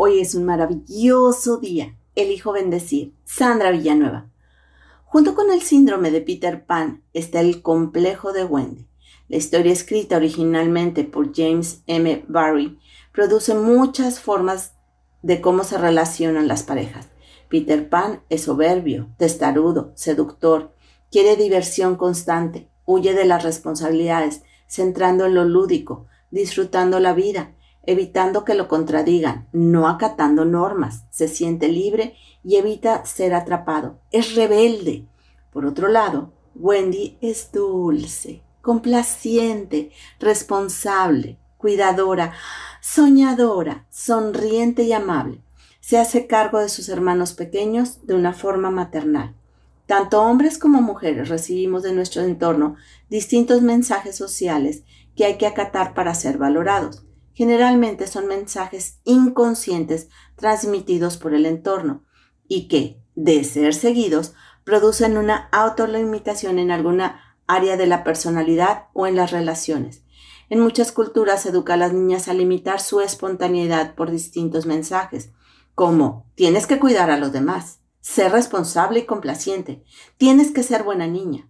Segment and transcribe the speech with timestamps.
[0.00, 1.96] Hoy es un maravilloso día.
[2.14, 3.14] Elijo bendecir.
[3.24, 4.30] Sandra Villanueva.
[5.02, 8.86] Junto con el síndrome de Peter Pan está el complejo de Wendy.
[9.26, 12.24] La historia escrita originalmente por James M.
[12.28, 12.78] Barry
[13.12, 14.74] produce muchas formas
[15.22, 17.08] de cómo se relacionan las parejas.
[17.48, 20.76] Peter Pan es soberbio, testarudo, seductor,
[21.10, 27.56] quiere diversión constante, huye de las responsabilidades, centrando en lo lúdico, disfrutando la vida,
[27.88, 33.98] evitando que lo contradigan, no acatando normas, se siente libre y evita ser atrapado.
[34.10, 35.06] Es rebelde.
[35.50, 42.34] Por otro lado, Wendy es dulce, complaciente, responsable, cuidadora,
[42.82, 45.40] soñadora, sonriente y amable.
[45.80, 49.34] Se hace cargo de sus hermanos pequeños de una forma maternal.
[49.86, 52.76] Tanto hombres como mujeres recibimos de nuestro entorno
[53.08, 54.82] distintos mensajes sociales
[55.16, 57.07] que hay que acatar para ser valorados.
[57.38, 62.02] Generalmente son mensajes inconscientes transmitidos por el entorno
[62.48, 69.06] y que, de ser seguidos, producen una autolimitación en alguna área de la personalidad o
[69.06, 70.02] en las relaciones.
[70.50, 75.30] En muchas culturas se educa a las niñas a limitar su espontaneidad por distintos mensajes,
[75.76, 79.84] como tienes que cuidar a los demás, ser responsable y complaciente,
[80.16, 81.48] tienes que ser buena niña.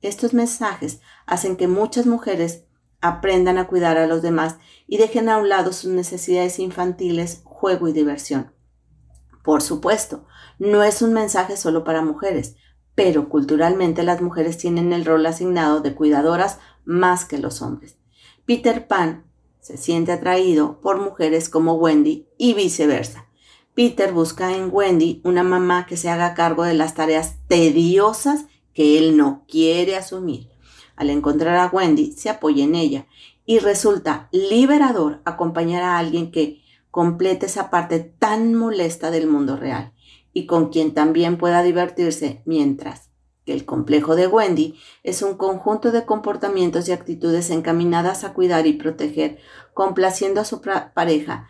[0.00, 2.64] Estos mensajes hacen que muchas mujeres
[3.00, 7.88] aprendan a cuidar a los demás y dejen a un lado sus necesidades infantiles, juego
[7.88, 8.52] y diversión.
[9.42, 10.26] Por supuesto,
[10.58, 12.56] no es un mensaje solo para mujeres,
[12.94, 17.96] pero culturalmente las mujeres tienen el rol asignado de cuidadoras más que los hombres.
[18.44, 19.24] Peter Pan
[19.60, 23.28] se siente atraído por mujeres como Wendy y viceversa.
[23.74, 28.98] Peter busca en Wendy una mamá que se haga cargo de las tareas tediosas que
[28.98, 30.48] él no quiere asumir.
[30.98, 33.06] Al encontrar a Wendy, se apoya en ella
[33.46, 39.92] y resulta liberador acompañar a alguien que complete esa parte tan molesta del mundo real
[40.32, 43.10] y con quien también pueda divertirse mientras
[43.44, 44.74] que el complejo de Wendy
[45.04, 49.38] es un conjunto de comportamientos y actitudes encaminadas a cuidar y proteger,
[49.74, 51.48] complaciendo a su pareja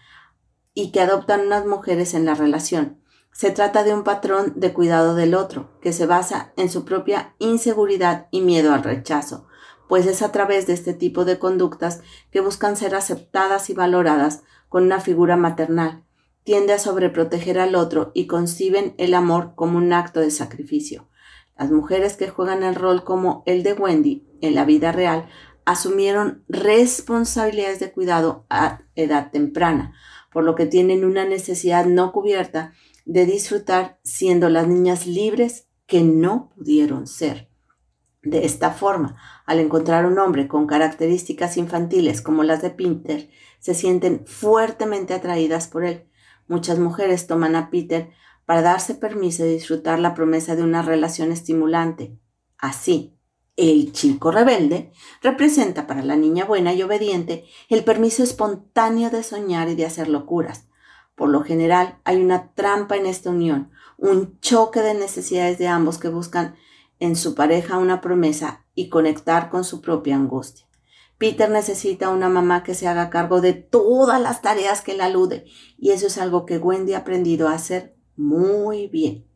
[0.75, 3.01] y que adoptan unas mujeres en la relación.
[3.39, 7.37] Se trata de un patrón de cuidado del otro, que se basa en su propia
[7.39, 9.47] inseguridad y miedo al rechazo,
[9.89, 12.01] pues es a través de este tipo de conductas
[12.33, 16.03] que buscan ser aceptadas y valoradas con una figura maternal.
[16.43, 21.09] Tiende a sobreproteger al otro y conciben el amor como un acto de sacrificio.
[21.57, 25.29] Las mujeres que juegan el rol como el de Wendy en la vida real
[25.65, 29.95] asumieron responsabilidades de cuidado a edad temprana,
[30.33, 32.73] por lo que tienen una necesidad no cubierta
[33.09, 37.49] de disfrutar siendo las niñas libres que no pudieron ser.
[38.23, 43.31] De esta forma, al encontrar un hombre con características infantiles como las de Peter,
[43.61, 46.07] se sienten fuertemente atraídas por él.
[46.49, 48.11] Muchas mujeres toman a Peter
[48.45, 52.19] para darse permiso de disfrutar la promesa de una relación estimulante.
[52.59, 53.17] Así,
[53.57, 54.93] el chico rebelde
[55.23, 60.09] representa para la niña buena y obediente el permiso espontáneo de soñar y de hacer
[60.09, 60.68] locuras.
[61.19, 65.99] Por lo general hay una trampa en esta unión, un choque de necesidades de ambos
[65.99, 66.55] que buscan
[67.01, 70.67] en su pareja una promesa y conectar con su propia angustia.
[71.19, 75.45] Peter necesita una mamá que se haga cargo de todas las tareas que le alude
[75.77, 79.27] y eso es algo que Wendy ha aprendido a hacer muy bien.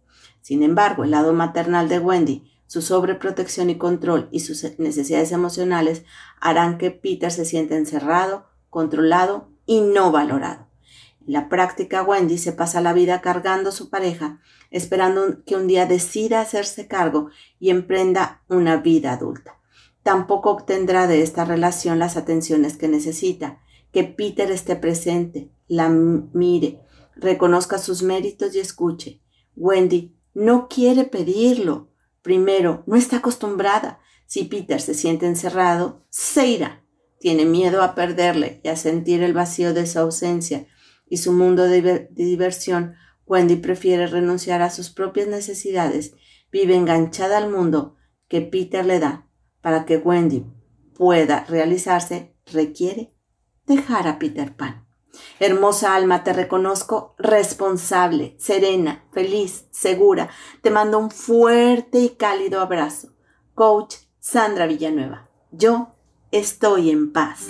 [0.41, 6.05] Sin embargo, el lado maternal de Wendy, su sobreprotección y control y sus necesidades emocionales
[6.41, 10.72] harán que Peter se sienta encerrado, controlado y no valorado.
[11.27, 14.41] La práctica, Wendy se pasa la vida cargando a su pareja,
[14.71, 17.29] esperando que un día decida hacerse cargo
[17.61, 19.59] y emprenda una vida adulta.
[20.03, 23.61] Tampoco obtendrá de esta relación las atenciones que necesita,
[23.93, 26.81] que Peter esté presente, la mire,
[27.15, 29.21] reconozca sus méritos y escuche.
[29.55, 31.91] Wendy no quiere pedirlo.
[32.23, 34.01] Primero, no está acostumbrada.
[34.27, 36.85] Si Peter se siente encerrado, se irá.
[37.21, 40.67] Tiene miedo a perderle y a sentir el vacío de su ausencia
[41.13, 42.95] y su mundo de, diversión,
[43.27, 46.15] Wendy prefiere renunciar a sus propias necesidades,
[46.51, 47.97] vive enganchada al mundo
[48.29, 49.29] que Peter le da.
[49.61, 50.47] Para que Wendy
[50.97, 53.15] pueda realizarse, requiere
[53.67, 54.89] dejar a Peter Pan.
[55.39, 60.31] Hermosa alma, te reconozco responsable, serena, feliz, segura.
[60.63, 63.13] Te mando un fuerte y cálido abrazo.
[63.53, 65.29] Coach Sandra Villanueva.
[65.51, 65.95] Yo
[66.31, 67.49] estoy en paz.